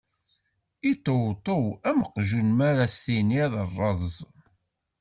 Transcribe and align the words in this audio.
Iṭṭewṭew 0.91 1.65
am 1.89 1.99
uqjun 2.05 2.49
mi 2.57 2.65
ara 2.69 2.85
s 2.93 2.95
tiniḍ: 3.03 3.53
ṛṛeẓ! 3.73 4.13